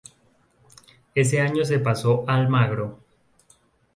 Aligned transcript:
Ese 1.13 1.41
año 1.41 1.63
se 1.63 1.77
pasó 1.77 2.23
a 2.27 2.33
Almagro. 2.33 2.97